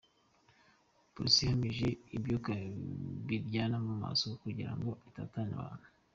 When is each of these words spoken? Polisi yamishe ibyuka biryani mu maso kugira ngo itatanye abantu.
Polisi 1.13 1.41
yamishe 1.49 1.89
ibyuka 2.15 2.51
biryani 3.27 3.77
mu 3.87 3.93
maso 4.03 4.25
kugira 4.41 4.71
ngo 4.77 4.91
itatanye 5.09 5.53
abantu. 5.59 5.87